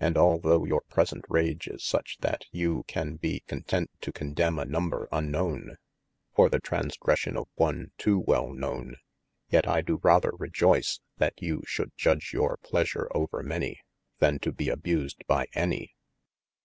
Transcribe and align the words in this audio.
And 0.00 0.16
although 0.18 0.64
your 0.64 0.80
present 0.88 1.24
rage 1.28 1.68
is 1.68 1.84
such 1.84 2.18
that 2.22 2.44
you 2.50 2.82
can 2.88 3.14
bee 3.14 3.44
content 3.46 3.88
to 4.00 4.10
condemne 4.10 4.58
a 4.58 4.64
number 4.64 5.06
unknowen, 5.12 5.76
for 6.34 6.48
the 6.48 6.58
transgression 6.58 7.36
of 7.36 7.46
one 7.54 7.92
to 7.98 8.18
well 8.18 8.52
knowne: 8.52 8.96
yet 9.50 9.68
I 9.68 9.80
doe 9.82 10.00
rather 10.02 10.32
rejoyce 10.32 10.98
that 11.18 11.34
you 11.40 11.62
should 11.66 11.92
judge 11.96 12.32
your 12.32 12.56
pleasure 12.64 13.06
over 13.14 13.44
many, 13.44 13.78
than 14.18 14.40
too 14.40 14.50
be 14.50 14.68
abused 14.70 15.24
by 15.28 15.46
any. 15.52 15.94